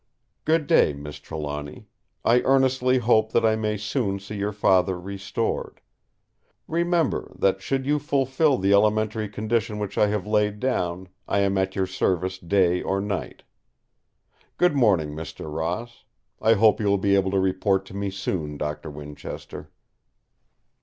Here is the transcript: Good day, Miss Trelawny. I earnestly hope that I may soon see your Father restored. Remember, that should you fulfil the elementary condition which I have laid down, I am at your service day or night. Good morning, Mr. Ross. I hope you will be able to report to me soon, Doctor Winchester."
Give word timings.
Good 0.45 0.65
day, 0.65 0.93
Miss 0.93 1.17
Trelawny. 1.19 1.85
I 2.25 2.41
earnestly 2.41 2.97
hope 2.97 3.33
that 3.33 3.45
I 3.45 3.55
may 3.55 3.77
soon 3.77 4.17
see 4.17 4.33
your 4.35 4.51
Father 4.51 4.99
restored. 4.99 5.79
Remember, 6.67 7.31
that 7.37 7.61
should 7.61 7.85
you 7.85 7.99
fulfil 7.99 8.57
the 8.57 8.73
elementary 8.73 9.29
condition 9.29 9.77
which 9.77 9.99
I 9.99 10.07
have 10.07 10.25
laid 10.25 10.59
down, 10.59 11.07
I 11.27 11.41
am 11.41 11.55
at 11.59 11.75
your 11.75 11.85
service 11.85 12.39
day 12.39 12.81
or 12.81 12.99
night. 12.99 13.43
Good 14.57 14.73
morning, 14.75 15.09
Mr. 15.11 15.55
Ross. 15.55 16.03
I 16.41 16.53
hope 16.53 16.79
you 16.79 16.87
will 16.87 16.97
be 16.97 17.13
able 17.13 17.29
to 17.29 17.39
report 17.39 17.85
to 17.85 17.95
me 17.95 18.09
soon, 18.09 18.57
Doctor 18.57 18.89
Winchester." 18.89 19.69